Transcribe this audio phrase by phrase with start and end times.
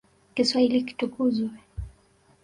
[0.33, 1.47] Kiswahili kitukuzwe.